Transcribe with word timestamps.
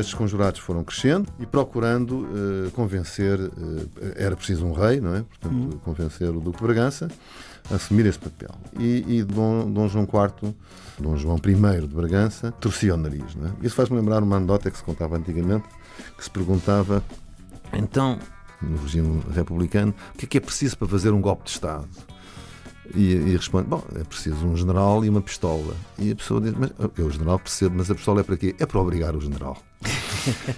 estes 0.00 0.14
conjurados 0.14 0.60
foram 0.60 0.82
crescendo 0.82 1.30
e 1.38 1.46
procurando 1.46 2.20
uh, 2.20 2.70
convencer, 2.72 3.38
uh, 3.38 3.90
era 4.16 4.34
preciso 4.34 4.66
um 4.66 4.72
rei, 4.72 5.00
não 5.00 5.14
é? 5.14 5.22
Portanto, 5.22 5.54
uhum. 5.54 5.78
convencer 5.84 6.30
o 6.30 6.40
Duque 6.40 6.58
de 6.58 6.64
Bragança 6.64 7.08
a 7.70 7.74
assumir 7.74 8.06
esse 8.06 8.18
papel. 8.18 8.50
E, 8.78 9.04
e 9.06 9.22
Dom, 9.22 9.70
Dom, 9.70 9.88
João 9.88 10.04
IV, 10.04 10.54
Dom 10.98 11.16
João 11.16 11.36
I 11.36 11.86
de 11.86 11.94
Bragança, 11.94 12.50
torcia 12.52 12.94
o 12.94 12.96
nariz, 12.96 13.34
não 13.36 13.48
é? 13.48 13.52
Isso 13.62 13.76
faz-me 13.76 13.96
lembrar 13.96 14.22
uma 14.22 14.36
anedota 14.36 14.70
que 14.70 14.76
se 14.76 14.82
contava 14.82 15.16
antigamente, 15.16 15.68
que 16.16 16.24
se 16.24 16.30
perguntava, 16.30 17.02
então, 17.72 18.18
no 18.62 18.78
regime 18.78 19.22
republicano, 19.34 19.94
o 20.14 20.18
que 20.18 20.24
é 20.24 20.28
que 20.28 20.38
é 20.38 20.40
preciso 20.40 20.76
para 20.78 20.88
fazer 20.88 21.10
um 21.12 21.20
golpe 21.20 21.44
de 21.44 21.50
Estado? 21.50 21.88
E, 22.94 23.12
e, 23.12 23.36
responde: 23.36 23.68
Bom, 23.68 23.82
é 23.94 24.04
preciso 24.04 24.46
um 24.46 24.56
general 24.56 25.04
e 25.04 25.08
uma 25.08 25.20
pistola. 25.20 25.74
E 25.98 26.10
a 26.10 26.16
pessoa 26.16 26.40
diz: 26.40 26.52
Mas 26.54 26.70
eu, 26.98 27.10
general 27.10 27.38
percebo, 27.38 27.76
mas 27.76 27.90
a 27.90 27.94
pistola 27.94 28.20
é 28.20 28.24
para 28.24 28.36
quê? 28.36 28.54
É 28.58 28.66
para 28.66 28.80
obrigar 28.80 29.14
o 29.14 29.20
general. 29.20 29.56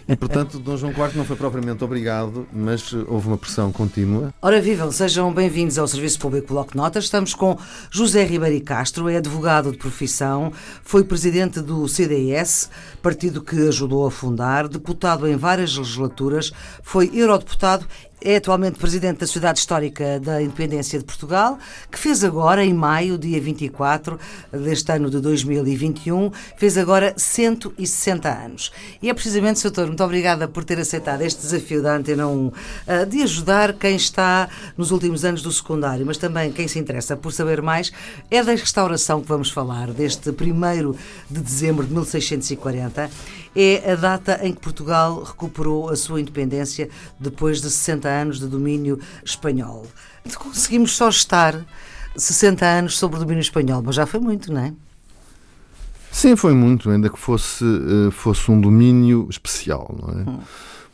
E, 0.09 0.17
portanto, 0.17 0.59
Dom 0.59 0.77
João 0.77 0.93
IV 0.93 1.17
não 1.17 1.25
foi 1.25 1.37
propriamente 1.37 1.83
obrigado, 1.85 2.47
mas 2.53 2.93
houve 2.93 3.29
uma 3.29 3.39
pressão 3.39 3.73
contínua. 3.73 4.33
Ora, 4.41 4.61
vivam, 4.61 4.91
sejam 4.91 5.33
bem-vindos 5.33 5.79
ao 5.79 5.87
Serviço 5.87 6.19
Público 6.19 6.49
Bloco 6.49 6.77
Notas. 6.77 7.05
Estamos 7.05 7.35
com 7.35 7.59
José 7.91 8.25
Ribeiro 8.25 8.65
Castro, 8.65 9.09
é 9.09 9.17
advogado 9.17 9.73
de 9.73 9.79
profissão, 9.79 10.53
foi 10.83 11.05
presidente 11.05 11.61
do 11.61 11.89
CDS, 11.89 12.71
partido 13.01 13.43
que 13.43 13.69
ajudou 13.69 14.07
a 14.07 14.11
fundar, 14.11 14.69
deputado 14.69 15.27
em 15.29 15.37
várias 15.37 15.77
legislaturas, 15.77 16.53
foi 16.83 17.11
eurodeputado 17.15 17.87
é 18.25 18.37
atualmente 18.37 18.79
presidente 18.79 19.19
da 19.19 19.27
Sociedade 19.27 19.59
Histórica 19.59 20.21
da 20.21 20.41
Independência 20.41 20.99
de 20.99 21.05
Portugal, 21.05 21.59
que 21.91 21.99
fez 21.99 22.23
agora, 22.25 22.65
em 22.65 22.73
maio, 22.73 23.19
dia 23.19 23.41
24 23.41 24.19
deste 24.53 24.93
ano 24.93 25.11
de 25.11 25.21
2021, 25.21 26.31
fez 26.57 26.79
agora 26.79 27.15
160 27.17 28.29
anos. 28.29 28.73
E 29.03 29.11
é 29.11 29.15
precisamente, 29.15 29.59
Sr. 29.59 29.71
Doutor, 29.71 29.87
muito 29.89 30.05
obrigada 30.05 30.47
por 30.47 30.65
ter 30.65 30.79
aceitado 30.79 31.23
este 31.23 31.41
desafio 31.41 31.83
da 31.83 31.97
Antena 31.97 32.27
1 32.27 32.53
eh, 32.87 33.05
de 33.07 33.23
ajudar 33.23 33.73
quem 33.75 33.97
está 33.97 34.49
nos 34.77 34.91
últimos 34.91 35.25
anos 35.25 35.43
do 35.43 35.51
secundário, 35.51 36.07
mas 36.07 36.19
também 36.19 36.53
quem 36.53 36.69
se 36.69 36.79
interessa 36.79 37.17
por 37.17 37.33
saber 37.33 37.61
mais. 37.63 37.93
É 38.31 38.43
da 38.43 38.53
restauração 38.53 39.21
que 39.21 39.29
vamos 39.29 39.51
falar, 39.51 39.91
deste 39.93 40.31
1 40.31 40.95
de 41.31 41.41
dezembro 41.41 41.87
de 41.87 41.93
1640 41.93 43.11
é 43.55 43.93
a 43.93 43.95
data 43.95 44.41
em 44.43 44.53
que 44.53 44.61
Portugal 44.61 45.23
recuperou 45.23 45.91
a 45.91 45.97
sua 45.97 46.21
independência 46.21 46.89
depois 47.21 47.61
de 47.61 47.71
60 47.71 48.09
anos 48.09 48.12
de 48.39 48.47
domínio 48.47 48.99
espanhol. 49.25 49.87
Conseguimos 50.37 50.97
só 50.97 51.09
estar 51.09 51.65
60 52.17 52.65
anos 52.65 52.99
sobre 52.99 53.17
o 53.17 53.21
domínio 53.21 53.41
espanhol, 53.41 53.83
mas 53.85 53.97
já 53.97 54.07
foi 54.07 54.21
muito, 54.21 54.53
não 54.53 54.61
é? 54.61 54.73
Sim, 56.11 56.37
foi 56.37 56.53
muito, 56.53 56.91
ainda 56.91 57.09
que 57.09 57.19
fosse, 57.19 57.65
eh, 57.65 58.11
fosse 58.11 58.51
um 58.51 58.61
domínio 58.61 59.27
especial, 59.31 59.97
não 59.99 60.21
é? 60.21 60.31
Hum. 60.31 60.39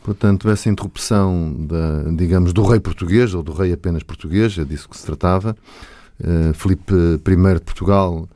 Portanto, 0.02 0.48
essa 0.48 0.70
interrupção, 0.70 1.54
da, 1.58 2.04
digamos, 2.16 2.52
do 2.52 2.62
rei 2.62 2.80
português, 2.80 3.34
ou 3.34 3.42
do 3.42 3.52
rei 3.52 3.72
apenas 3.72 4.02
português, 4.02 4.56
é 4.56 4.64
disso 4.64 4.88
que 4.88 4.96
se 4.96 5.04
tratava. 5.04 5.56
Uh, 6.18 6.54
Filipe 6.54 6.94
I 6.94 7.54
de 7.54 7.60
Portugal, 7.60 8.28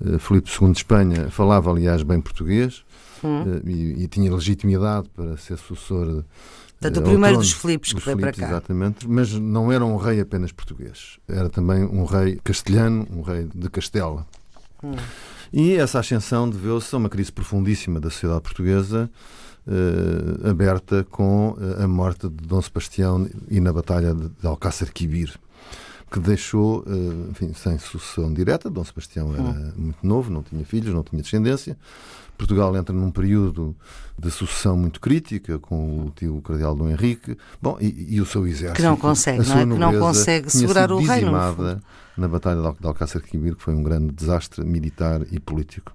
uh, 0.00 0.18
Filipe 0.18 0.50
II 0.50 0.72
de 0.72 0.78
Espanha, 0.78 1.30
falava, 1.30 1.70
aliás, 1.70 2.02
bem 2.02 2.20
português 2.20 2.84
hum. 3.24 3.60
e, 3.64 4.04
e, 4.04 4.08
tinha 4.08 4.32
legitimidade 4.32 5.08
para 5.16 5.36
ser 5.38 5.56
sucessor. 5.56 6.22
Portanto, 6.80 7.04
o 7.04 7.08
primeiro 7.08 7.38
dos 7.38 7.52
Filipes 7.52 7.92
que 7.92 8.04
veio 8.04 8.18
para 8.18 8.32
cá. 8.32 8.48
Exatamente, 8.48 9.08
mas 9.08 9.32
não 9.32 9.72
era 9.72 9.84
um 9.84 9.96
rei 9.96 10.20
apenas 10.20 10.52
português. 10.52 11.18
Era 11.26 11.48
também 11.48 11.82
um 11.84 12.04
rei 12.04 12.38
castelhano, 12.44 13.06
um 13.10 13.22
rei 13.22 13.48
de 13.54 13.70
Castela. 13.70 14.26
Hum. 14.84 14.94
E 15.52 15.74
essa 15.74 16.00
ascensão 16.00 16.48
deveu-se 16.48 16.94
a 16.94 16.98
uma 16.98 17.08
crise 17.08 17.32
profundíssima 17.32 17.98
da 17.98 18.10
sociedade 18.10 18.42
portuguesa, 18.42 19.10
eh, 19.66 20.50
aberta 20.50 21.04
com 21.10 21.56
eh, 21.58 21.84
a 21.84 21.88
morte 21.88 22.28
de 22.28 22.46
Dom 22.46 22.60
Sebastião 22.60 23.28
e 23.48 23.58
na 23.58 23.72
Batalha 23.72 24.14
de 24.14 24.46
Alcácer 24.46 24.92
Quibir 24.92 25.34
que 26.10 26.20
deixou, 26.20 26.84
eh, 26.86 27.30
enfim, 27.30 27.52
sem 27.52 27.78
sucessão 27.78 28.32
direta. 28.32 28.70
Dom 28.70 28.84
Sebastião 28.84 29.34
era 29.34 29.42
hum. 29.42 29.72
muito 29.76 30.06
novo, 30.06 30.30
não 30.30 30.42
tinha 30.42 30.64
filhos, 30.64 30.94
não 30.94 31.02
tinha 31.02 31.20
descendência. 31.20 31.76
Portugal 32.36 32.76
entra 32.76 32.94
num 32.94 33.10
período 33.10 33.74
de 34.18 34.30
sucessão 34.30 34.76
muito 34.76 35.00
crítica 35.00 35.58
com 35.58 36.06
o 36.06 36.10
tio 36.10 36.40
cardeal 36.42 36.74
Dom 36.74 36.90
Henrique, 36.90 37.36
bom, 37.60 37.78
e, 37.80 38.16
e 38.16 38.20
o 38.20 38.26
seu 38.26 38.46
exército. 38.46 38.76
Que 38.76 38.82
não 38.82 38.96
consegue, 38.96 39.48
não 39.48 39.58
é? 39.58 39.60
Que 39.60 39.66
não 39.66 39.98
consegue 39.98 40.50
segurar 40.50 40.92
o 40.92 40.98
reino. 40.98 41.32
na 42.16 42.28
Batalha 42.28 42.60
de 42.78 42.86
Alcácer 42.86 43.22
Quibir, 43.22 43.56
que 43.56 43.62
foi 43.62 43.74
um 43.74 43.82
grande 43.82 44.12
desastre 44.12 44.64
militar 44.64 45.22
e 45.30 45.40
político. 45.40 45.92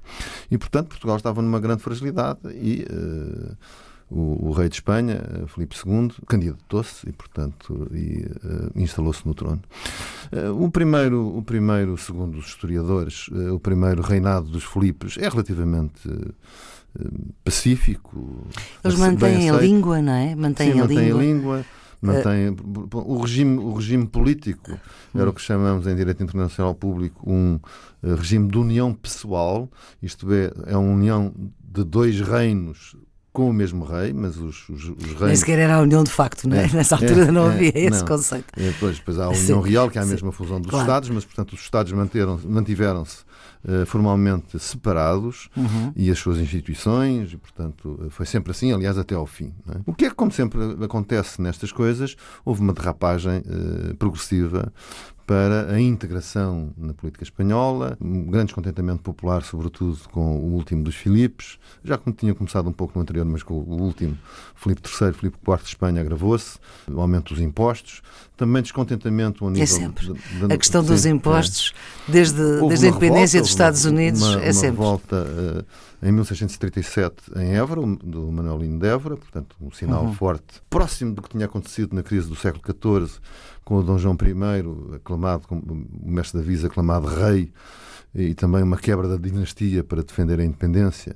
E, 0.49 0.57
portanto, 0.57 0.89
Portugal 0.89 1.17
estava 1.17 1.41
numa 1.41 1.59
grande 1.59 1.83
fragilidade 1.83 2.39
e. 2.47 2.85
Uh, 2.91 3.55
o, 4.11 4.49
o, 4.49 4.51
rei 4.51 4.67
de 4.67 4.75
Espanha, 4.75 5.21
Filipe 5.47 5.75
II, 5.75 6.11
candidatou-se 6.27 7.07
e, 7.07 7.13
portanto, 7.13 7.87
e, 7.93 8.25
uh, 8.45 8.71
instalou-se 8.75 9.25
no 9.25 9.33
trono. 9.33 9.61
Uh, 10.31 10.63
o 10.63 10.69
primeiro, 10.69 11.37
o 11.37 11.41
primeiro, 11.41 11.97
segundo 11.97 12.37
os 12.37 12.47
historiadores, 12.47 13.29
uh, 13.29 13.55
o 13.55 13.59
primeiro 13.59 14.01
reinado 14.01 14.49
dos 14.49 14.65
Filipes 14.65 15.17
é 15.17 15.29
relativamente 15.29 16.09
pacífico. 17.45 18.45
Eles 18.83 18.99
mantêm 18.99 19.49
a 19.49 19.53
língua, 19.53 20.01
não 20.01 20.11
é? 20.11 20.35
Mantêm, 20.35 20.73
Sim, 20.73 20.79
a, 20.79 20.81
mantêm 20.81 20.97
língua. 20.97 21.19
a 21.19 21.23
língua. 21.23 21.65
Mantém, 22.01 22.55
o, 22.93 23.21
regime, 23.21 23.59
o 23.59 23.73
regime 23.75 24.07
político 24.07 24.71
era 25.13 25.29
o 25.29 25.33
que 25.33 25.39
chamamos 25.39 25.85
em 25.85 25.95
direito 25.95 26.23
internacional 26.23 26.73
público 26.73 27.21
um 27.29 27.59
regime 28.03 28.49
de 28.49 28.57
união 28.57 28.91
pessoal, 28.91 29.69
isto 30.01 30.27
é, 30.33 30.51
é 30.65 30.75
uma 30.75 30.91
união 30.91 31.31
de 31.63 31.83
dois 31.83 32.19
reinos 32.19 32.97
com 33.33 33.49
o 33.49 33.53
mesmo 33.53 33.85
rei, 33.85 34.11
mas 34.11 34.37
os, 34.37 34.67
os, 34.67 34.89
os 34.89 35.05
reis. 35.05 35.21
Nem 35.21 35.35
sequer 35.35 35.59
era 35.59 35.75
a 35.75 35.81
união 35.81 36.03
de 36.03 36.11
facto, 36.11 36.47
não 36.49 36.57
é? 36.57 36.65
é 36.65 36.73
Nessa 36.73 36.95
altura 36.95 37.25
é, 37.25 37.31
não 37.31 37.45
havia 37.47 37.71
é, 37.73 37.85
esse 37.85 37.99
não. 37.99 38.07
conceito. 38.07 38.47
É, 38.57 38.73
pois, 38.79 38.97
depois 38.97 39.19
há 39.19 39.25
a 39.25 39.29
união 39.29 39.63
Sim. 39.63 39.69
real, 39.69 39.89
que 39.89 39.97
é 39.97 40.01
a 40.01 40.05
mesma 40.05 40.31
Sim. 40.31 40.37
fusão 40.37 40.59
dos 40.59 40.69
claro. 40.69 40.85
Estados, 40.85 41.09
mas, 41.09 41.23
portanto, 41.23 41.53
os 41.53 41.61
Estados 41.61 41.93
mantiveram-se 41.93 43.19
uh, 43.63 43.85
formalmente 43.85 44.59
separados 44.59 45.49
uhum. 45.55 45.93
e 45.95 46.11
as 46.11 46.19
suas 46.19 46.39
instituições, 46.39 47.31
e, 47.31 47.37
portanto, 47.37 48.07
foi 48.09 48.25
sempre 48.25 48.51
assim, 48.51 48.73
aliás, 48.73 48.97
até 48.97 49.15
ao 49.15 49.25
fim. 49.25 49.53
É? 49.69 49.79
O 49.85 49.93
que 49.93 50.05
é 50.05 50.09
que, 50.09 50.15
como 50.15 50.31
sempre 50.31 50.59
acontece 50.83 51.41
nestas 51.41 51.71
coisas, 51.71 52.17
houve 52.43 52.61
uma 52.61 52.73
derrapagem 52.73 53.39
uh, 53.39 53.95
progressiva 53.95 54.73
para 55.31 55.71
a 55.71 55.79
integração 55.79 56.73
na 56.77 56.93
política 56.93 57.23
espanhola, 57.23 57.97
um 58.01 58.25
grande 58.25 58.47
descontentamento 58.47 59.01
popular, 59.01 59.43
sobretudo 59.43 59.97
com 60.11 60.37
o 60.39 60.55
último 60.55 60.83
dos 60.83 60.93
Filipes, 60.93 61.57
já 61.85 61.97
como 61.97 62.13
tinha 62.13 62.35
começado 62.35 62.67
um 62.67 62.73
pouco 62.73 62.91
no 62.97 63.01
anterior, 63.01 63.25
mas 63.25 63.41
com 63.41 63.53
o 63.53 63.81
último, 63.81 64.17
Filipe 64.53 64.81
III, 64.81 65.13
Filipe 65.13 65.37
IV 65.47 65.57
de 65.59 65.69
Espanha 65.69 66.01
agravou-se, 66.01 66.59
o 66.85 66.99
aumento 66.99 67.33
dos 67.33 67.41
impostos, 67.41 68.01
também 68.35 68.61
descontentamento 68.61 69.47
a 69.47 69.51
nível... 69.51 69.63
É 69.63 69.67
sempre. 69.67 70.07
De, 70.07 70.47
de, 70.47 70.53
a 70.53 70.57
questão 70.57 70.83
dos 70.83 71.05
impostos, 71.05 71.73
é. 72.09 72.11
desde, 72.11 72.59
desde 72.67 72.87
a 72.87 72.89
independência 72.89 73.39
dos 73.39 73.51
Estados 73.51 73.85
Unidos, 73.85 74.21
uma, 74.21 74.41
é 74.41 74.51
sempre. 74.51 74.81
Uma 74.81 74.91
revolta 74.91 75.15
uh, 75.15 75.65
em 76.01 76.11
1637 76.11 77.31
em 77.35 77.55
Évora, 77.55 77.81
do 78.03 78.31
Manuelino 78.31 78.79
de 78.79 78.87
Évora, 78.87 79.17
portanto 79.17 79.55
um 79.61 79.71
sinal 79.71 80.05
uhum. 80.05 80.13
forte, 80.13 80.61
próximo 80.69 81.13
do 81.13 81.21
que 81.21 81.29
tinha 81.29 81.45
acontecido 81.45 81.95
na 81.95 82.03
crise 82.03 82.27
do 82.27 82.35
século 82.35 82.63
XIV, 82.65 83.19
com 83.63 83.77
o 83.77 83.83
Dom 83.83 83.97
João 83.97 84.15
I, 84.15 84.95
aclamado, 84.95 85.43
o 85.49 86.11
mestre 86.11 86.39
da 86.39 86.45
Visa, 86.45 86.67
aclamado 86.67 87.07
rei, 87.07 87.51
e 88.13 88.33
também 88.33 88.61
uma 88.63 88.77
quebra 88.77 89.07
da 89.07 89.15
dinastia 89.15 89.83
para 89.83 90.03
defender 90.03 90.39
a 90.39 90.43
independência. 90.43 91.15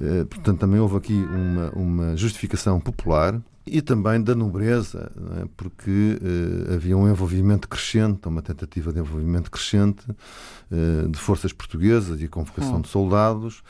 Eh, 0.00 0.24
portanto, 0.24 0.58
também 0.58 0.80
houve 0.80 0.96
aqui 0.96 1.12
uma, 1.12 1.70
uma 1.70 2.16
justificação 2.16 2.80
popular 2.80 3.40
e 3.66 3.80
também 3.80 4.20
da 4.22 4.34
nobreza, 4.34 5.10
é? 5.40 5.46
porque 5.56 5.90
uh, 6.20 6.74
havia 6.74 6.96
um 6.96 7.08
envolvimento 7.08 7.66
crescente, 7.66 8.28
uma 8.28 8.42
tentativa 8.42 8.92
de 8.92 8.98
envolvimento 8.98 9.50
crescente 9.50 10.04
uh, 10.10 11.08
de 11.08 11.18
forças 11.18 11.52
portuguesas 11.52 12.20
e 12.20 12.24
a 12.24 12.28
convocação 12.28 12.76
hum. 12.76 12.80
de 12.82 12.88
soldados 12.88 13.62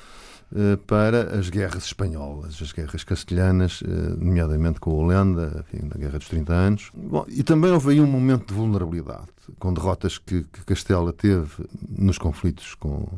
para 0.87 1.37
as 1.39 1.51
guerras 1.51 1.87
espanholas, 1.87 2.61
as 2.63 2.73
guerras 2.73 3.03
castelhanas, 3.03 3.83
nomeadamente 4.19 4.79
com 4.79 4.91
a 4.91 4.95
Holanda, 4.95 5.65
na 5.73 5.97
Guerra 5.97 6.19
dos 6.19 6.29
30 6.29 6.53
Anos. 6.53 6.91
Bom, 6.95 7.25
e 7.29 7.43
também 7.43 7.73
houve 7.73 7.91
aí 7.91 8.01
um 8.01 8.07
momento 8.07 8.47
de 8.47 8.55
vulnerabilidade, 8.55 9.27
com 9.59 9.75
derrotas 9.75 10.17
que, 10.19 10.45
que 10.45 10.65
Castela 10.65 11.13
teve 11.13 11.67
nos 11.89 12.19
conflitos 12.19 12.75
com 12.75 13.09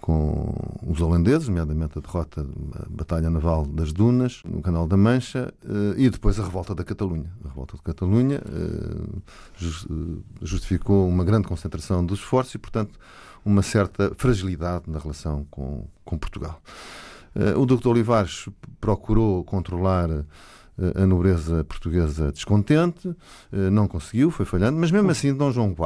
com 0.00 0.54
os 0.86 1.00
holandeses, 1.00 1.48
nomeadamente 1.48 1.98
a 1.98 2.00
derrota 2.00 2.42
da 2.42 2.86
Batalha 2.88 3.30
Naval 3.30 3.66
das 3.66 3.92
Dunas, 3.92 4.42
no 4.44 4.62
Canal 4.62 4.86
da 4.86 4.96
Mancha, 4.96 5.52
eh, 5.64 5.94
e 5.96 6.10
depois 6.10 6.38
a 6.40 6.44
revolta 6.44 6.74
da 6.74 6.82
Catalunha. 6.82 7.30
A 7.44 7.48
revolta 7.48 7.76
da 7.76 7.82
Catalunha 7.82 8.36
eh, 8.36 9.62
eh, 9.62 10.18
justificou 10.42 11.08
uma 11.08 11.24
grande 11.24 11.46
concentração 11.46 12.04
dos 12.04 12.20
esforços 12.20 12.54
e, 12.54 12.58
portanto, 12.58 12.98
uma 13.44 13.62
certa 13.62 14.12
fragilidade 14.16 14.84
na 14.88 14.98
relação 14.98 15.46
com, 15.50 15.86
com 16.04 16.18
Portugal. 16.18 16.60
O 17.56 17.64
Dr. 17.64 17.90
Olivares 17.90 18.48
procurou 18.80 19.44
controlar 19.44 20.08
a 20.94 21.06
nobreza 21.06 21.64
portuguesa 21.64 22.32
descontente, 22.32 23.14
não 23.52 23.86
conseguiu, 23.86 24.30
foi 24.30 24.46
falhando, 24.46 24.78
mas 24.78 24.90
mesmo 24.90 25.10
assim 25.10 25.34
Dom 25.34 25.52
João 25.52 25.70
IV, 25.70 25.76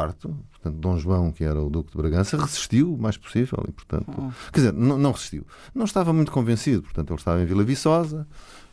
portanto 0.50 0.76
Dom 0.78 0.98
João, 0.98 1.32
que 1.32 1.44
era 1.44 1.60
o 1.60 1.68
Duque 1.68 1.90
de 1.92 1.96
Bragança, 1.96 2.36
resistiu 2.36 2.94
o 2.94 2.98
mais 2.98 3.16
possível 3.16 3.64
e, 3.68 3.72
portanto, 3.72 4.32
quer 4.52 4.60
dizer, 4.60 4.72
não, 4.72 4.98
não 4.98 5.12
resistiu. 5.12 5.46
Não 5.74 5.84
estava 5.84 6.12
muito 6.12 6.30
convencido, 6.30 6.82
portanto, 6.82 7.10
ele 7.10 7.18
estava 7.18 7.42
em 7.42 7.46
Vila 7.46 7.64
Viçosa, 7.64 8.26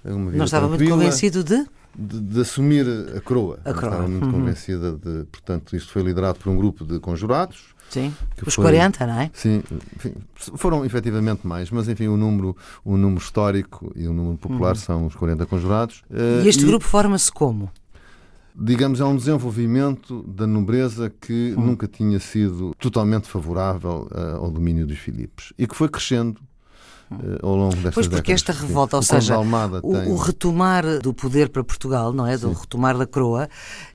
não 0.04 0.46
estava 0.46 0.68
muito 0.68 0.88
convencido 0.90 1.44
de? 1.44 1.66
De, 1.94 2.20
de, 2.20 2.42
assumir 2.42 2.86
a 3.16 3.22
coroa. 3.22 3.60
A 3.66 3.74
coroa. 3.74 3.92
Estava 3.92 4.08
muito 4.08 4.26
uhum. 4.26 4.32
convencida 4.32 4.94
de. 4.94 5.26
Portanto, 5.26 5.76
isto 5.76 5.92
foi 5.92 6.04
liderado 6.04 6.40
por 6.40 6.50
um 6.50 6.58
grupo 6.58 6.86
de 6.86 7.00
conjurados. 7.00 7.76
Sim, 7.90 8.14
os 8.46 8.54
foi, 8.56 8.64
40, 8.64 9.06
não 9.06 9.20
é? 9.20 9.30
Sim, 9.34 9.62
enfim, 9.98 10.14
foram 10.34 10.86
efetivamente 10.86 11.46
mais, 11.46 11.70
mas 11.70 11.90
enfim, 11.90 12.08
o 12.08 12.16
número, 12.16 12.56
o 12.86 12.96
número 12.96 13.22
histórico 13.22 13.92
e 13.98 14.08
o 14.08 14.14
número 14.14 14.38
popular 14.38 14.76
uhum. 14.76 14.82
são 14.82 15.06
os 15.08 15.16
40 15.16 15.46
conjurados. 15.46 16.02
E 16.44 16.48
este 16.48 16.64
uh, 16.64 16.68
grupo 16.68 16.86
forma-se 16.86 17.30
como? 17.30 17.70
digamos, 18.56 19.00
é 19.00 19.06
um 19.06 19.16
desenvolvimento 19.16 20.24
da 20.24 20.46
nobreza 20.46 21.10
que 21.10 21.56
hum. 21.58 21.68
nunca 21.68 21.88
tinha 21.88 22.20
sido 22.20 22.74
totalmente 22.78 23.28
favorável 23.28 24.08
uh, 24.12 24.44
ao 24.44 24.52
domínio 24.52 24.86
dos 24.86 24.98
Filipes 24.98 25.54
e 25.58 25.66
que 25.66 25.76
foi 25.76 25.90
crescendo 25.90 26.42
ao 27.42 27.56
longo 27.56 27.76
destas 27.76 27.94
Pois 27.94 28.08
porque 28.08 28.32
esta 28.32 28.54
revolta, 28.54 28.96
ou 28.96 29.04
seja, 29.04 29.38
o, 29.38 29.82
tem... 29.82 30.12
o, 30.12 30.16
retomar 30.16 31.00
do 31.00 31.14
poder 31.14 31.50
para 31.50 31.64
Portugal, 31.64 32.14
não 32.14 32.26
é? 32.26 32.38
Do 32.38 32.54
retomar 32.54 32.98
da 32.98 33.06
coroa, 33.06 33.50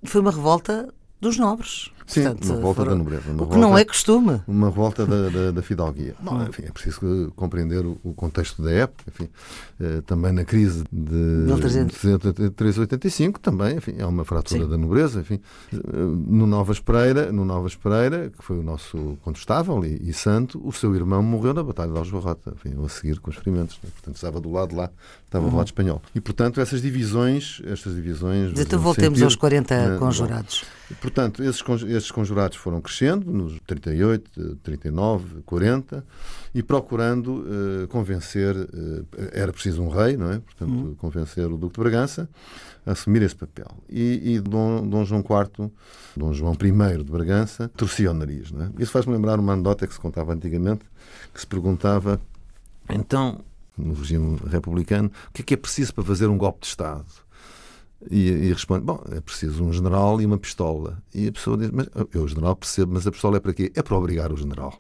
foi 0.05 0.21
uma 0.21 0.31
revolta 0.31 0.89
dos 1.21 1.39
nobres. 1.39 1.91
Sim, 2.07 2.23
Portanto, 2.23 2.45
uma 2.45 2.61
volta 2.61 2.83
foram... 2.83 2.93
da 2.93 2.99
nobreza. 2.99 3.23
o 3.23 3.33
que 3.33 3.39
volta, 3.39 3.59
não 3.59 3.77
é 3.77 3.85
costume. 3.85 4.41
Uma 4.47 4.71
volta 4.71 5.05
da, 5.05 5.29
da, 5.29 5.51
da 5.51 5.63
fidalguia. 5.63 6.15
Bom, 6.21 6.41
enfim, 6.45 6.63
é 6.67 6.71
preciso 6.71 7.33
compreender 7.35 7.85
o, 7.85 7.99
o 8.05 8.15
contexto 8.15 8.63
da 8.63 8.71
época. 8.71 9.05
Enfim, 9.09 9.29
eh, 9.81 10.03
também 10.07 10.33
na 10.33 10.45
crise 10.45 10.85
de 10.93 11.15
1385, 11.15 13.41
também, 13.41 13.77
enfim, 13.77 13.97
é 13.99 14.07
uma 14.07 14.25
fratura 14.25 14.65
Sim. 14.65 14.71
da 14.71 14.79
nobreza. 14.79 15.21
Enfim, 15.21 15.41
eh, 15.73 15.77
no 15.89 16.47
Nova 16.47 16.73
Espreira, 16.73 17.33
no 17.33 17.45
Nova 17.45 17.67
Espreira, 17.67 18.31
que 18.31 18.45
foi 18.45 18.59
o 18.59 18.63
nosso 18.63 19.19
contestável 19.23 19.85
e, 19.85 20.09
e 20.09 20.13
santo, 20.13 20.61
o 20.65 20.73
seu 20.73 20.95
irmão 20.95 21.23
morreu 21.23 21.53
na 21.53 21.63
Batalha 21.63 21.93
de 21.93 21.99
Aljubarrota, 21.99 22.55
enfim, 22.55 22.77
a 22.85 22.89
seguir 22.89 23.19
com 23.19 23.31
os 23.31 23.37
ferimentos. 23.37 23.79
Né? 23.83 23.91
Portanto, 23.93 24.15
estava 24.15 24.41
do 24.41 24.53
lado 24.53 24.71
de 24.71 24.77
lá, 24.77 24.91
estava 25.25 25.45
uhum. 25.45 25.51
do 25.51 25.57
lado 25.57 25.67
espanhol. 25.67 26.01
E, 26.15 26.21
portanto, 26.21 26.61
essas 26.61 26.81
divisões, 26.81 27.61
estas 27.67 27.97
divisões... 27.97 28.59
Então 28.59 28.79
voltemos 28.79 29.21
aos 29.23 29.35
40 29.35 29.97
conjurados. 29.99 30.65
Portanto, 31.01 31.43
esses, 31.43 31.63
esses 31.97 32.11
conjurados 32.11 32.57
foram 32.57 32.81
crescendo 32.81 33.33
nos 33.33 33.59
38, 33.67 34.57
39, 34.63 35.43
40 35.43 36.05
e 36.55 36.63
procurando 36.63 37.45
uh, 37.45 37.89
convencer, 37.89 38.57
uh, 38.57 39.07
era 39.33 39.53
preciso 39.53 39.83
um 39.83 39.89
rei, 39.89 40.17
não 40.17 40.31
é? 40.31 40.39
Portanto, 40.39 40.71
uhum. 40.71 40.95
convencer 40.95 41.47
o 41.47 41.57
Duque 41.57 41.75
de 41.75 41.81
Bragança 41.81 42.29
a 42.87 42.93
assumir 42.93 43.23
esse 43.23 43.35
papel. 43.35 43.67
E, 43.89 44.35
e 44.35 44.41
Dom, 44.41 44.87
Dom, 44.87 45.05
João 45.05 45.21
IV, 45.21 45.71
Dom 46.17 46.33
João 46.33 46.53
I 46.55 47.05
de 47.05 47.11
Bragança, 47.11 47.69
torcia 47.77 48.11
o 48.11 48.15
nariz, 48.15 48.53
não 48.53 48.67
é? 48.67 48.71
Isso 48.79 48.93
faz-me 48.93 49.13
lembrar 49.13 49.41
uma 49.41 49.53
anedota 49.53 49.87
que 49.87 49.93
se 49.93 50.01
contava 50.01 50.33
antigamente, 50.33 50.85
que 51.35 51.41
se 51.41 51.47
perguntava, 51.47 52.21
então, 52.89 53.41
no 53.77 53.95
regime 53.95 54.39
republicano, 54.49 55.11
o 55.29 55.33
que 55.33 55.43
é 55.43 55.45
que 55.45 55.55
é 55.55 55.57
preciso 55.57 55.93
para 55.95 56.05
fazer 56.05 56.29
um 56.29 56.39
golpe 56.39 56.61
de 56.61 56.69
Estado? 56.69 57.05
E, 58.11 58.29
e, 58.29 58.53
responde: 58.53 58.85
Bom, 58.85 59.03
é 59.11 59.21
preciso 59.21 59.65
um 59.65 59.73
general 59.73 60.21
e 60.21 60.27
uma 60.27 60.39
pistola. 60.39 60.99
E 61.15 61.29
a 61.29 61.33
pessoa 61.33 61.57
diz: 61.57 61.71
Mas 61.71 61.89
eu, 62.13 62.23
o 62.23 62.29
general, 62.29 62.55
percebo, 62.55 62.93
mas 62.93 63.07
a 63.07 63.11
pistola 63.11 63.39
é 63.39 63.41
para 63.41 63.55
quê? 63.55 63.73
É 63.75 63.83
para 63.83 63.97
obrigar 63.97 64.33
o 64.33 64.37
general. 64.37 64.79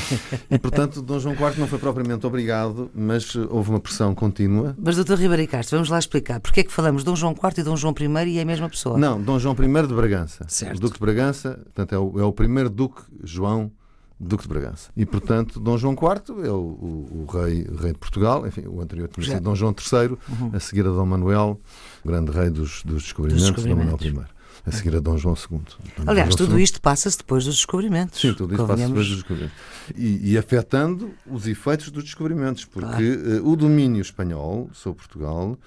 e, 0.50 0.58
portanto, 0.58 1.00
Dom 1.00 1.18
João 1.18 1.34
IV 1.34 1.58
não 1.58 1.66
foi 1.66 1.78
propriamente 1.78 2.26
obrigado, 2.26 2.90
mas 2.94 3.34
houve 3.34 3.70
uma 3.70 3.80
pressão 3.80 4.14
contínua. 4.14 4.74
Mas, 4.78 4.96
doutor 4.96 5.18
Ribeiro 5.18 5.46
Castro, 5.50 5.76
vamos 5.76 5.88
lá 5.88 5.98
explicar. 5.98 6.40
Porquê 6.40 6.60
é 6.60 6.64
que 6.64 6.72
falamos 6.72 7.04
Dom 7.04 7.16
João 7.16 7.32
IV 7.32 7.60
e 7.60 7.62
Dom 7.62 7.76
João 7.76 7.94
I 7.98 8.28
e 8.28 8.38
é 8.38 8.42
a 8.42 8.46
mesma 8.46 8.68
pessoa? 8.68 8.98
Não, 8.98 9.20
Dom 9.20 9.38
João 9.38 9.54
I 9.54 9.86
de 9.86 9.94
Bragança. 9.94 10.44
Certo. 10.48 10.76
O 10.76 10.80
Duque 10.80 10.94
de 10.94 11.00
Bragança, 11.00 11.60
portanto, 11.64 11.94
é 11.94 11.98
o, 11.98 12.20
é 12.20 12.24
o 12.24 12.32
primeiro 12.32 12.68
Duque 12.68 13.02
João 13.22 13.70
Duque 14.18 14.44
de 14.44 14.48
Bragança. 14.48 14.90
E, 14.96 15.04
portanto, 15.04 15.58
Dom 15.58 15.76
João 15.76 15.94
IV 15.94 16.46
é 16.46 16.50
o, 16.50 16.54
o, 16.54 17.26
o 17.28 17.32
rei, 17.32 17.66
o 17.68 17.76
rei 17.76 17.92
de 17.92 17.98
Portugal, 17.98 18.46
enfim, 18.46 18.62
o 18.66 18.80
anterior 18.80 19.08
tinha 19.08 19.26
sido 19.26 19.40
Dom 19.40 19.54
João 19.54 19.74
III, 19.74 20.08
uhum. 20.08 20.50
a 20.52 20.60
seguir 20.60 20.86
a 20.86 20.90
Dom 20.90 21.06
Manuel, 21.06 21.60
grande 22.04 22.30
rei 22.30 22.50
dos, 22.50 22.82
dos 22.84 23.02
descobrimentos, 23.02 23.46
dos 23.46 23.56
descobrimentos. 23.56 24.00
Dom 24.00 24.14
Manuel 24.14 24.30
I 24.30 24.34
a 24.66 24.72
seguir 24.72 24.96
a 24.96 25.00
Dom 25.00 25.16
João 25.18 25.34
II. 25.34 25.58
Dom 25.58 26.10
Aliás, 26.10 26.28
João 26.28 26.38
tudo 26.38 26.58
II. 26.58 26.64
isto 26.64 26.80
passa-se 26.80 27.18
depois 27.18 27.44
dos 27.44 27.56
descobrimentos. 27.56 28.18
Sim, 28.20 28.32
tudo 28.32 28.54
isto 28.54 28.66
passa-se 28.66 28.88
depois 28.88 29.06
dos 29.06 29.16
descobrimentos. 29.16 29.56
E, 29.94 30.32
e, 30.32 30.38
afetando 30.38 31.14
os 31.26 31.46
efeitos 31.46 31.90
dos 31.90 32.04
descobrimentos, 32.04 32.64
porque 32.64 33.16
claro. 33.16 33.44
uh, 33.44 33.50
o 33.50 33.56
domínio 33.56 34.00
espanhol 34.00 34.70
sobre 34.72 34.98
Portugal 34.98 35.58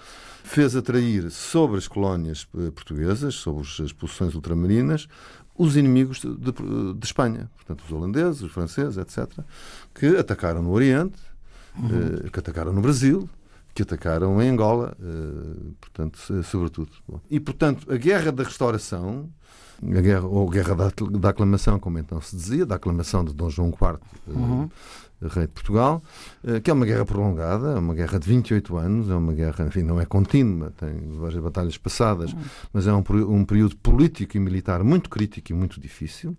fez 0.44 0.76
atrair 0.76 1.30
sobre 1.30 1.78
as 1.78 1.88
colónias 1.88 2.48
uh, 2.54 2.72
portuguesas, 2.72 3.36
sobre 3.36 3.62
as 3.62 3.94
posições 3.94 4.34
ultramarinas, 4.34 5.08
os 5.58 5.76
inimigos 5.76 6.20
de, 6.20 6.36
de, 6.36 6.52
de, 6.52 7.06
Espanha, 7.06 7.50
portanto, 7.56 7.84
os 7.86 7.92
holandeses, 7.92 8.42
os 8.42 8.52
franceses, 8.52 8.98
etc., 8.98 9.28
que 9.94 10.18
atacaram 10.18 10.62
no 10.62 10.72
Oriente, 10.72 11.20
uhum. 11.78 11.88
uh, 11.88 12.32
que 12.32 12.40
atacaram 12.40 12.72
no 12.72 12.82
Brasil, 12.82 13.30
que 13.74 13.82
atacaram 13.82 14.42
em 14.42 14.50
Angola, 14.50 14.96
uh, 15.00 15.74
portanto, 15.80 16.20
sobretudo. 16.44 16.92
E, 17.30 17.40
portanto, 17.40 17.92
a 17.92 17.98
guerra 17.98 18.32
da 18.32 18.44
restauração, 18.44 19.30
a 19.84 20.02
guerra, 20.02 20.26
ou 20.28 20.48
a 20.48 20.52
guerra 20.52 20.76
da, 20.76 20.92
da 21.20 21.30
aclamação, 21.30 21.80
como 21.80 22.00
então 22.00 22.22
se 22.22 22.36
dizia, 22.36 22.66
da 22.66 22.76
aclamação 22.76 23.24
de 23.24 23.34
Dom 23.34 23.50
João 23.50 23.70
IV, 23.70 24.00
uh, 24.28 24.38
uhum 24.38 24.70
rei 25.22 25.48
de 25.48 25.54
Portugal, 25.54 26.04
eh, 26.44 26.60
que 26.60 26.70
é 26.70 26.74
uma 26.74 26.86
guerra 26.86 27.06
prolongada, 27.06 27.72
é 27.72 27.80
uma 27.80 27.94
guerra 27.94 28.20
de 28.20 28.28
28 28.28 28.78
anos, 28.78 29.10
é 29.10 29.16
uma 29.16 29.34
guerra, 29.34 29.66
enfim, 29.66 29.82
não 29.82 30.00
é 30.00 30.06
contínua, 30.06 30.72
tem 30.78 30.92
várias 31.18 31.42
batalhas 31.42 31.78
passadas, 31.78 32.36
mas 32.72 32.86
é 32.88 32.94
um, 32.94 33.04
um 33.30 33.44
período 33.44 33.76
político 33.78 34.38
e 34.38 34.40
militar 34.40 34.84
muito 34.84 35.10
crítico 35.10 35.52
e 35.52 35.56
muito 35.56 35.80
difícil. 35.80 36.38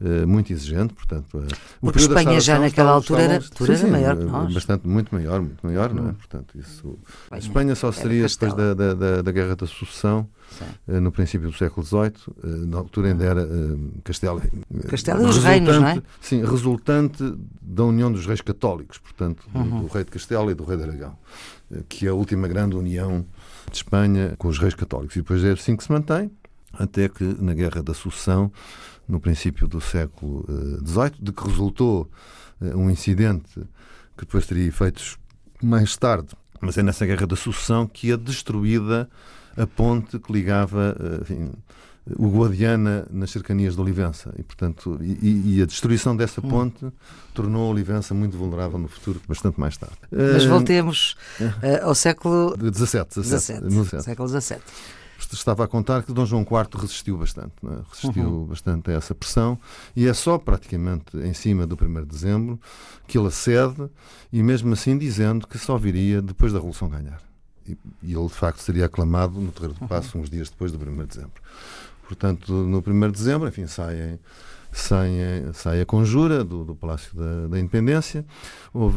Eh, 0.00 0.26
muito 0.26 0.52
exigente, 0.52 0.92
portanto... 0.92 1.38
Eh, 1.38 1.54
Porque 1.80 2.00
Espanha 2.00 2.40
já 2.40 2.58
naquela 2.58 2.90
altura, 2.90 3.22
era, 3.22 3.36
altura 3.36 3.76
sim, 3.76 3.84
era 3.84 3.92
maior 3.92 4.16
que 4.16 4.24
nós. 4.24 4.52
Bastante, 4.52 4.88
muito 4.88 5.14
maior, 5.14 5.40
muito 5.40 5.64
maior, 5.64 5.94
não 5.94 6.08
é? 6.08 6.10
Hum. 6.10 6.14
Portanto, 6.14 6.58
isso... 6.58 6.98
A 7.30 7.38
Espanha 7.38 7.74
só 7.76 7.92
seria 7.92 8.26
depois 8.26 8.54
da, 8.54 8.74
da, 8.74 9.22
da 9.22 9.32
Guerra 9.32 9.54
da 9.54 9.66
Sucessão, 9.66 10.28
Sim. 10.58 11.00
no 11.00 11.10
princípio 11.10 11.50
do 11.50 11.56
século 11.56 11.84
XVIII, 11.84 12.66
na 12.66 12.78
altura 12.78 13.08
ainda 13.08 13.24
era 13.24 13.48
Castelo. 14.02 14.40
Castelo 14.88 15.22
e 15.22 15.26
os 15.26 15.38
reinos, 15.38 15.76
não 15.76 15.86
é? 15.86 16.02
Sim, 16.20 16.44
resultante 16.44 17.22
da 17.60 17.84
união 17.84 18.10
dos 18.10 18.26
reis 18.26 18.40
católicos, 18.40 18.98
portanto, 18.98 19.44
uhum. 19.54 19.82
do, 19.82 19.86
rei 19.86 20.04
de 20.04 20.10
Castelo 20.10 20.50
e 20.50 20.54
do 20.54 20.64
rei 20.64 20.76
de 20.76 20.84
Aragão, 20.84 21.16
que 21.88 22.06
é 22.06 22.10
a 22.10 22.14
última 22.14 22.46
grande 22.46 22.76
união 22.76 23.24
de 23.70 23.76
Espanha 23.76 24.34
com 24.38 24.48
os 24.48 24.58
reis 24.58 24.74
católicos. 24.74 25.16
E 25.16 25.20
depois 25.20 25.42
é 25.44 25.50
assim 25.50 25.76
que 25.76 25.84
se 25.84 25.90
mantém, 25.90 26.30
até 26.72 27.08
que 27.08 27.24
na 27.40 27.54
Guerra 27.54 27.82
da 27.82 27.94
Sucessão 27.94 28.50
no 29.08 29.20
princípio 29.20 29.68
do 29.68 29.80
século 29.80 30.44
XVIII, 30.84 31.12
de 31.20 31.32
que 31.32 31.44
resultou 31.44 32.10
eh, 32.60 32.74
um 32.74 32.90
incidente 32.90 33.60
que 34.16 34.24
depois 34.24 34.46
teria 34.46 34.66
efeitos 34.66 35.18
mais 35.62 35.96
tarde, 35.96 36.28
mas 36.60 36.78
é 36.78 36.82
nessa 36.82 37.04
Guerra 37.04 37.26
da 37.26 37.36
Sucessão 37.36 37.86
que 37.86 38.12
é 38.12 38.16
destruída 38.16 39.08
a 39.56 39.66
ponte 39.66 40.18
que 40.18 40.32
ligava 40.32 40.96
eh, 40.98 41.18
enfim, 41.22 41.50
o 42.16 42.28
Guadiana 42.28 43.06
nas 43.10 43.30
cercanias 43.30 43.74
de 43.74 43.80
Olivença 43.80 44.34
e 44.38 44.42
portanto 44.42 44.98
e, 45.00 45.56
e, 45.56 45.62
a 45.62 45.66
destruição 45.66 46.16
dessa 46.16 46.44
hum. 46.44 46.48
ponte 46.48 46.84
hum. 46.84 46.92
tornou 47.32 47.70
Olivença 47.70 48.12
muito 48.14 48.36
vulnerável 48.36 48.78
no 48.78 48.88
futuro 48.88 49.20
bastante 49.26 49.58
mais 49.58 49.76
tarde 49.76 49.96
mas 50.10 50.44
voltemos 50.44 51.16
uh, 51.40 51.84
ao 51.86 51.94
século 51.94 52.54
XVII, 52.56 53.24
XVII, 53.24 54.02
século 54.02 54.28
XVII 54.28 54.60
estava 55.32 55.64
a 55.64 55.68
contar 55.68 56.02
que 56.02 56.12
Dom 56.12 56.26
João 56.26 56.42
IV 56.42 56.80
resistiu 56.80 57.16
bastante, 57.16 57.52
é? 57.64 57.80
resistiu 57.88 58.24
uhum. 58.24 58.44
bastante 58.46 58.90
a 58.90 58.94
essa 58.94 59.14
pressão 59.14 59.58
e 59.94 60.06
é 60.06 60.12
só 60.12 60.38
praticamente 60.38 61.16
em 61.16 61.32
cima 61.32 61.66
do 61.66 61.76
1 61.80 61.94
de 62.02 62.06
dezembro 62.06 62.60
que 63.06 63.16
ele 63.16 63.28
acede 63.28 63.88
e 64.32 64.42
mesmo 64.42 64.72
assim 64.72 64.98
dizendo 64.98 65.46
que 65.46 65.58
só 65.58 65.76
viria 65.76 66.20
depois 66.20 66.52
da 66.52 66.58
Revolução 66.58 66.88
ganhar. 66.88 67.20
E, 67.66 67.76
e 68.02 68.14
ele 68.14 68.26
de 68.26 68.34
facto 68.34 68.60
seria 68.60 68.86
aclamado 68.86 69.40
no 69.40 69.50
Terreiro 69.52 69.74
do 69.74 69.88
Passo 69.88 70.16
uhum. 70.16 70.22
uns 70.22 70.30
dias 70.30 70.50
depois 70.50 70.72
do 70.72 70.78
1 70.78 70.96
de 70.96 71.06
dezembro. 71.06 71.42
Portanto, 72.06 72.52
no 72.52 72.78
1 72.86 73.00
de 73.06 73.12
dezembro, 73.12 73.48
enfim, 73.48 73.66
saem 73.66 74.18
sai, 74.70 75.10
sai 75.52 75.80
a 75.80 75.86
conjura 75.86 76.42
do, 76.42 76.64
do 76.64 76.74
Palácio 76.74 77.16
da, 77.16 77.46
da 77.46 77.60
Independência, 77.60 78.24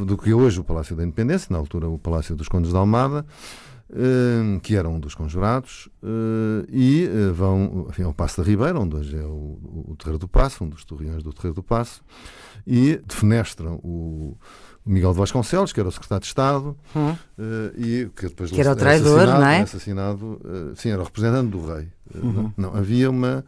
do 0.05 0.17
que 0.17 0.33
hoje 0.33 0.59
o 0.59 0.63
Palácio 0.63 0.95
da 0.95 1.03
Independência, 1.03 1.47
na 1.51 1.57
altura 1.59 1.87
o 1.87 1.99
Palácio 1.99 2.35
dos 2.35 2.47
Condes 2.47 2.71
de 2.71 2.77
Almada, 2.77 3.25
Hum, 3.89 4.59
que 4.59 4.75
era 4.75 4.89
um 4.89 4.99
dos 4.99 5.15
conjurados, 5.15 5.87
hum, 6.03 6.65
e 6.67 7.07
hum, 7.07 7.31
vão 7.31 7.87
enfim, 7.89 8.03
ao 8.03 8.13
Passo 8.13 8.41
da 8.41 8.47
Ribeira, 8.47 8.77
onde 8.77 8.97
hoje 8.97 9.15
é 9.15 9.23
o, 9.23 9.85
o 9.87 9.95
Terreiro 9.97 10.19
do 10.19 10.27
Passo, 10.27 10.65
um 10.65 10.67
dos 10.67 10.83
torreões 10.83 11.23
do 11.23 11.31
Terreiro 11.31 11.55
do 11.55 11.63
Passo, 11.63 12.01
e 12.65 12.97
defenestram 13.07 13.75
o, 13.75 14.37
Miguel 14.87 15.11
de 15.11 15.19
Vasconcelos, 15.19 15.73
que 15.73 15.79
era 15.79 15.89
o 15.89 15.91
secretário 15.91 16.21
de 16.21 16.27
Estado, 16.27 16.75
hum. 16.95 17.15
e 17.77 18.09
que 18.15 18.27
depois 18.27 18.49
que 18.49 18.59
era 18.59 18.71
o 18.71 18.75
traidor, 18.75 19.27
não 19.27 19.45
é? 19.45 19.61
assassinado, 19.61 20.39
sim, 20.75 20.89
era 20.89 21.01
o 21.01 21.05
representante 21.05 21.49
do 21.49 21.65
rei. 21.65 21.87
Uhum. 22.15 22.51
Não, 22.57 22.75
havia 22.75 23.09
uma. 23.09 23.43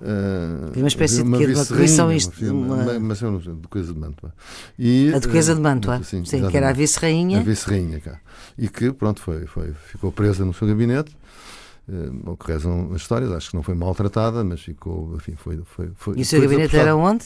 Uh, 0.00 0.78
uma 0.78 0.88
espécie 0.88 1.16
de, 1.16 1.22
uma 1.22 1.38
de 1.38 1.54
uma 1.54 1.64
comissão 1.64 2.12
isto, 2.12 2.44
uma, 2.44 2.74
uma, 2.74 2.92
uma, 2.92 3.14
uma, 3.14 3.38
Duquesa 3.38 3.92
de 3.92 3.98
Mantua. 3.98 4.34
E, 4.78 5.12
a 5.14 5.18
Duquesa 5.18 5.54
de 5.54 5.60
Mantua, 5.60 5.98
uh, 5.98 6.04
sim, 6.04 6.24
sim 6.24 6.46
que 6.48 6.56
era 6.56 6.70
a 6.70 6.72
vice-rainha. 6.72 7.40
A 7.40 7.42
vice-rainha 7.42 8.00
cá. 8.00 8.20
E 8.58 8.68
que, 8.68 8.92
pronto, 8.92 9.20
foi, 9.20 9.46
foi, 9.46 9.72
ficou 9.86 10.12
presa 10.12 10.44
no 10.44 10.52
seu 10.52 10.66
gabinete. 10.68 11.16
Uh, 11.88 12.30
o 12.30 12.36
que 12.36 12.50
rezam 12.50 12.90
as 12.94 13.02
histórias, 13.02 13.30
acho 13.32 13.50
que 13.50 13.56
não 13.56 13.62
foi 13.62 13.74
maltratada, 13.74 14.42
mas 14.42 14.60
ficou, 14.60 15.14
enfim, 15.16 15.34
foi. 15.36 15.60
foi, 15.64 15.90
foi 15.94 16.18
e 16.18 16.22
o 16.22 16.24
seu 16.24 16.40
gabinete 16.40 16.76
era 16.76 16.96
onde? 16.96 17.24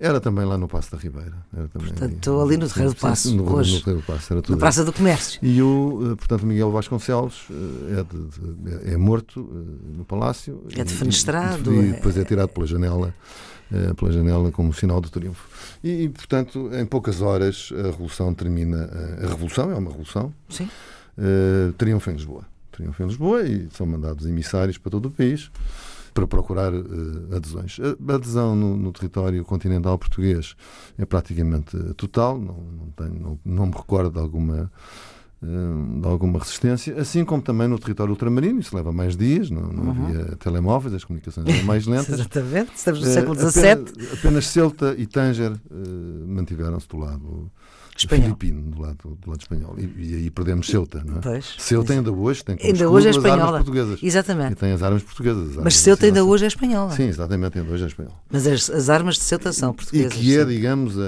Era 0.00 0.20
também 0.20 0.44
lá 0.44 0.56
no 0.56 0.68
Passo 0.68 0.92
da 0.92 0.98
Ribeira. 0.98 1.34
Era 1.52 1.66
também 1.68 1.88
portanto, 1.88 2.14
estou 2.14 2.40
ali 2.40 2.56
no 2.56 2.68
Terreiro 2.68 2.94
do 2.94 3.00
Passo, 3.00 3.34
no, 3.34 3.52
hoje, 3.52 3.82
no 3.84 3.96
do 3.96 4.02
Passo, 4.02 4.32
era 4.32 4.42
tudo 4.42 4.54
na 4.54 4.60
Praça 4.60 4.84
do 4.84 4.92
Comércio. 4.92 5.40
E 5.42 5.60
o, 5.60 6.12
eh, 6.12 6.16
portanto, 6.16 6.46
Miguel 6.46 6.70
Vasconcelos 6.70 7.48
eh, 7.50 8.00
é, 8.00 8.04
de, 8.04 8.80
de, 8.84 8.92
é 8.92 8.96
morto 8.96 9.40
eh, 9.40 9.96
no 9.96 10.04
Palácio. 10.04 10.64
É 10.76 10.84
defenestrado. 10.84 11.74
E, 11.74 11.88
e 11.88 11.92
depois 11.94 12.16
é 12.16 12.24
tirado 12.24 12.48
pela 12.50 12.66
janela, 12.66 13.12
pela 13.96 14.12
janela 14.12 14.52
como 14.52 14.72
sinal 14.72 15.00
de 15.00 15.10
triunfo. 15.10 15.48
E, 15.82 16.04
e, 16.04 16.08
portanto, 16.08 16.70
em 16.72 16.86
poucas 16.86 17.20
horas 17.20 17.70
a 17.72 17.90
Revolução 17.90 18.32
termina. 18.32 18.88
A 19.20 19.26
Revolução 19.26 19.72
é 19.72 19.74
uma 19.74 19.90
Revolução. 19.90 20.32
Sim. 20.48 20.68
Uh, 21.18 21.72
triunfa 21.72 22.12
em 22.12 22.14
Lisboa. 22.14 22.44
Triunfa 22.70 23.02
em 23.02 23.06
Lisboa 23.06 23.42
e 23.42 23.68
são 23.72 23.84
mandados 23.84 24.24
emissários 24.26 24.78
para 24.78 24.92
todo 24.92 25.06
o 25.06 25.10
país 25.10 25.50
para 26.18 26.26
procurar 26.26 26.72
uh, 26.72 27.36
adesões. 27.36 27.78
A 27.80 28.14
adesão 28.14 28.56
no, 28.56 28.76
no, 28.76 28.92
território 28.92 29.44
continental 29.44 29.98
português 29.98 30.56
é 30.98 31.04
praticamente 31.04 31.76
total, 31.94 32.38
não, 32.38 32.54
não, 32.54 32.90
tenho, 32.96 33.20
não, 33.20 33.38
não 33.44 33.66
me 33.66 33.72
recordo 33.72 34.10
de 34.10 34.18
alguma 34.18 34.70
eh, 35.40 36.00
de 36.00 36.08
alguma 36.08 36.40
resistência, 36.40 37.00
assim 37.00 37.24
como 37.24 37.40
também 37.40 37.68
no 37.68 37.78
território 37.78 38.10
ultramarino, 38.10 38.58
isso 38.58 38.74
leva 38.74 38.90
mais 38.90 39.16
dias, 39.16 39.50
não, 39.50 39.62
não 39.62 39.84
uhum. 39.84 40.06
havia 40.06 40.36
telemóveis, 40.36 40.92
as 40.94 41.04
comunicações 41.04 41.46
eram 41.46 41.62
mais 41.62 41.86
lentas. 41.88 42.18
Exatamente, 42.18 42.72
estamos 42.74 43.00
no 43.00 43.06
século 43.06 43.34
XVII. 43.36 43.70
Apenas, 43.70 44.12
apenas 44.14 44.46
Celta 44.48 44.94
e 44.98 45.06
Tanger 45.06 45.52
uh, 45.52 46.26
mantiveram-se 46.26 46.88
do 46.88 46.96
lado 46.96 47.52
espanhol. 48.04 48.24
filipino, 48.24 48.62
do 48.62 48.80
lado, 48.80 49.18
do 49.20 49.30
lado 49.30 49.40
espanhol. 49.40 49.74
E, 49.78 50.14
aí 50.14 50.30
perdemos 50.30 50.66
Ceuta, 50.66 51.02
não 51.04 51.18
é? 51.18 51.20
Pois, 51.20 51.54
Ceuta 51.58 51.92
ainda 51.92 52.12
hoje 52.12 52.44
tem 52.44 52.56
como 52.56 52.68
ainda 52.68 52.90
hoje 52.90 53.06
é 53.08 53.10
espanhola. 53.10 53.36
as 53.36 53.46
armas 53.48 53.64
portuguesas. 53.64 54.02
Exatamente. 54.02 54.52
E 54.52 54.56
tem 54.56 54.72
as 54.72 54.82
armas 54.82 55.02
portuguesas. 55.02 55.58
As 55.58 55.64
Mas 55.64 55.76
Ceuta 55.76 56.06
ainda 56.06 56.24
hoje 56.24 56.44
é 56.44 56.48
espanhola. 56.48 56.90
Sim, 56.92 57.04
exatamente, 57.04 57.58
ainda 57.58 57.72
hoje 57.72 57.84
é 57.84 57.86
espanhola. 57.86 58.16
Mas 58.30 58.46
as, 58.46 58.70
as 58.70 58.90
armas 58.90 59.16
de 59.16 59.22
Ceuta 59.22 59.52
são 59.52 59.72
portuguesas. 59.72 60.14
E 60.14 60.16
que 60.16 60.38
é, 60.38 60.44
digamos, 60.44 60.98
a, 60.98 61.02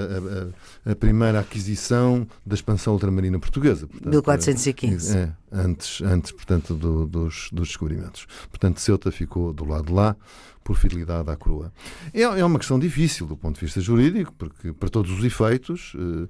a, 0.85 0.91
a, 0.91 0.95
primeira 0.95 1.39
aquisição 1.39 2.27
da 2.45 2.55
expansão 2.55 2.93
ultramarina 2.93 3.39
portuguesa. 3.39 3.87
Portanto, 3.87 4.09
1415. 4.09 5.17
É, 5.17 5.29
antes, 5.51 6.01
antes 6.01 6.31
portanto, 6.31 6.73
do, 6.73 7.05
dos, 7.05 7.49
dos 7.51 7.69
descobrimentos. 7.69 8.27
Portanto, 8.49 8.79
Ceuta 8.79 9.11
ficou 9.11 9.53
do 9.53 9.65
lado 9.65 9.85
de 9.85 9.93
lá 9.93 10.15
por 10.63 10.75
fidelidade 10.75 11.29
à 11.29 11.35
coroa. 11.35 11.71
É, 12.13 12.21
é, 12.21 12.45
uma 12.45 12.59
questão 12.59 12.79
difícil 12.79 13.25
do 13.25 13.35
ponto 13.35 13.55
de 13.55 13.65
vista 13.65 13.81
jurídico, 13.81 14.33
porque, 14.37 14.71
para 14.73 14.89
todos 14.89 15.11
os 15.11 15.23
efeitos, 15.23 15.93
eh, 15.95 16.27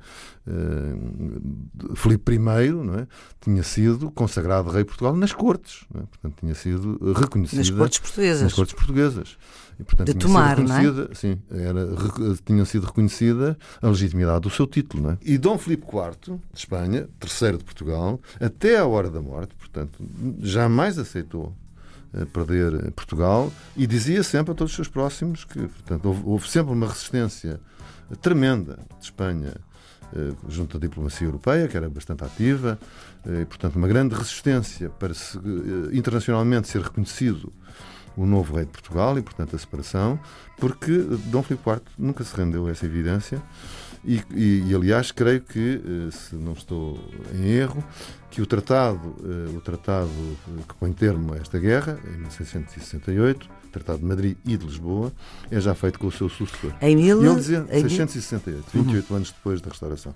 eh, 0.47 1.95
Filipe 1.95 2.33
I 2.33 2.71
não 2.71 2.95
é, 2.95 3.07
tinha 3.41 3.63
sido 3.63 4.09
consagrado 4.11 4.69
rei 4.69 4.83
de 4.83 4.87
Portugal 4.87 5.15
nas 5.15 5.33
cortes, 5.33 5.85
é? 5.93 5.99
portanto, 5.99 6.35
tinha 6.39 6.55
sido 6.55 7.13
reconhecido. 7.13 7.59
Nas 7.59 7.69
cortes 7.69 7.99
portuguesas. 7.99 8.41
Nas 8.43 8.53
cortes 8.53 8.75
portuguesas. 8.75 9.37
E, 9.79 9.83
portanto, 9.83 10.07
de 10.07 10.13
tomar, 10.13 10.59
não 10.59 10.77
é? 10.77 11.15
Sim, 11.15 11.41
era, 11.49 11.87
tinha 12.45 12.63
sido 12.65 12.85
reconhecida 12.85 13.57
a 13.81 13.87
legitimidade 13.87 14.41
do 14.41 14.49
seu 14.49 14.67
título. 14.67 15.03
Não 15.03 15.11
é? 15.11 15.17
E 15.21 15.37
Dom 15.37 15.57
Filipe 15.57 15.85
IV, 15.85 16.39
de 16.53 16.59
Espanha, 16.59 17.09
terceiro 17.19 17.57
de 17.57 17.63
Portugal, 17.63 18.19
até 18.39 18.77
à 18.77 18.85
hora 18.85 19.09
da 19.09 19.21
morte, 19.21 19.55
portanto, 19.55 20.03
jamais 20.39 20.99
aceitou 20.99 21.53
perder 22.33 22.91
Portugal 22.91 23.51
e 23.75 23.87
dizia 23.87 24.21
sempre 24.23 24.51
a 24.51 24.55
todos 24.55 24.71
os 24.71 24.75
seus 24.75 24.87
próximos 24.87 25.45
que, 25.45 25.59
portanto, 25.59 26.05
houve, 26.05 26.21
houve 26.25 26.49
sempre 26.49 26.73
uma 26.73 26.87
resistência 26.87 27.59
tremenda 28.21 28.79
de 28.99 29.05
Espanha 29.05 29.53
eh, 30.13 30.33
junto 30.49 30.75
à 30.75 30.79
diplomacia 30.79 31.25
europeia, 31.25 31.67
que 31.69 31.77
era 31.77 31.89
bastante 31.89 32.23
ativa, 32.23 32.77
eh, 33.25 33.41
e, 33.41 33.45
portanto, 33.45 33.77
uma 33.77 33.87
grande 33.87 34.13
resistência 34.13 34.89
para 34.89 35.13
se, 35.13 35.37
eh, 35.37 35.95
internacionalmente 35.95 36.67
ser 36.67 36.81
reconhecido 36.81 37.53
o 38.15 38.25
novo 38.25 38.55
rei 38.55 38.65
de 38.65 38.71
Portugal 38.71 39.17
e, 39.17 39.21
portanto, 39.21 39.55
a 39.55 39.59
separação, 39.59 40.19
porque 40.57 40.91
Dom 41.25 41.41
Filipe 41.43 41.69
IV 41.69 41.81
nunca 41.97 42.23
se 42.23 42.35
rendeu 42.35 42.67
a 42.67 42.71
essa 42.71 42.85
evidência 42.85 43.41
e, 44.03 44.21
e, 44.33 44.63
e, 44.67 44.75
aliás, 44.75 45.11
creio 45.11 45.41
que, 45.41 45.81
eh, 45.83 46.11
se 46.11 46.35
não 46.35 46.53
estou 46.53 46.99
em 47.35 47.49
erro, 47.49 47.83
que 48.31 48.41
o 48.41 48.45
tratado, 48.47 49.15
eh, 49.23 49.55
o 49.55 49.61
tratado 49.61 50.09
que 50.67 50.73
põe 50.75 50.91
termo 50.91 51.33
a 51.33 51.37
esta 51.37 51.59
guerra, 51.59 51.99
em 52.05 52.17
1668, 52.17 53.61
Tratado 53.71 53.99
de 53.99 54.05
Madrid 54.05 54.37
e 54.45 54.57
de 54.57 54.65
Lisboa, 54.65 55.13
é 55.49 55.59
já 55.59 55.73
feito 55.73 55.97
com 55.97 56.07
o 56.07 56.11
seu 56.11 56.27
sucessor. 56.27 56.73
Em 56.81 56.95
mil... 56.95 57.23
E 57.23 57.25
ele 57.25 57.35
dizia, 57.35 57.65
em 57.71 57.81
668, 57.87 58.65
28 58.73 59.09
uhum. 59.09 59.15
anos 59.15 59.31
depois 59.31 59.61
da 59.61 59.69
restauração. 59.69 60.13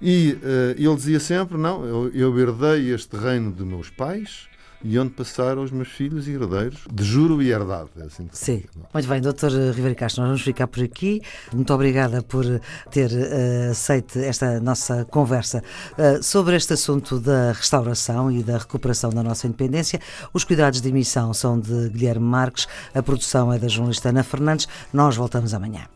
E 0.00 0.38
uh, 0.40 0.80
ele 0.80 0.94
dizia 0.94 1.18
sempre, 1.18 1.58
não, 1.58 1.84
eu, 1.84 2.08
eu 2.14 2.38
herdei 2.38 2.94
este 2.94 3.16
reino 3.16 3.52
de 3.52 3.64
meus 3.64 3.90
pais, 3.90 4.46
e 4.84 4.98
onde 4.98 5.10
passaram 5.10 5.62
os 5.62 5.70
meus 5.70 5.88
filhos 5.88 6.28
e 6.28 6.32
herdeiros, 6.32 6.80
de 6.92 7.02
juro 7.02 7.42
e 7.42 7.50
herdade. 7.50 7.88
É 7.96 8.02
assim 8.02 8.28
Sim. 8.30 8.62
Muito 8.92 9.08
bem, 9.08 9.20
doutor 9.20 9.50
Ribeiro 9.50 9.96
Castro, 9.96 10.20
nós 10.20 10.28
vamos 10.28 10.42
ficar 10.42 10.66
por 10.66 10.82
aqui. 10.82 11.22
Muito 11.52 11.72
obrigada 11.72 12.22
por 12.22 12.44
ter 12.90 13.10
uh, 13.10 13.70
aceito 13.70 14.18
esta 14.18 14.60
nossa 14.60 15.04
conversa 15.06 15.62
uh, 15.92 16.22
sobre 16.22 16.54
este 16.54 16.74
assunto 16.74 17.18
da 17.18 17.52
restauração 17.52 18.30
e 18.30 18.42
da 18.42 18.58
recuperação 18.58 19.10
da 19.10 19.22
nossa 19.22 19.46
independência. 19.46 19.98
Os 20.34 20.44
cuidados 20.44 20.82
de 20.82 20.88
emissão 20.88 21.32
são 21.32 21.58
de 21.58 21.88
Guilherme 21.88 22.26
Marques, 22.26 22.68
a 22.94 23.02
produção 23.02 23.52
é 23.52 23.58
da 23.58 23.68
jornalista 23.68 24.10
Ana 24.10 24.22
Fernandes. 24.22 24.68
Nós 24.92 25.16
voltamos 25.16 25.54
amanhã. 25.54 25.88